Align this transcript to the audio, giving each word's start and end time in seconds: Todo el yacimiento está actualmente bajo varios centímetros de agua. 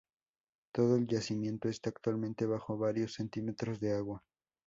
Todo 0.71 0.95
el 0.95 1.05
yacimiento 1.05 1.69
está 1.69 1.91
actualmente 1.91 2.47
bajo 2.47 2.75
varios 2.75 3.13
centímetros 3.13 3.79
de 3.79 3.93
agua. 3.93 4.23